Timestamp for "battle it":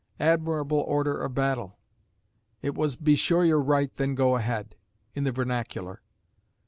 1.35-2.73